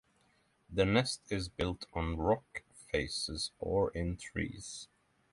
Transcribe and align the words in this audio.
The 0.67 0.83
nest 0.83 1.21
is 1.29 1.47
built 1.47 1.85
on 1.93 2.17
rock 2.17 2.63
faces 2.89 3.51
or 3.59 3.91
in 3.91 4.17
trees. 4.17 4.87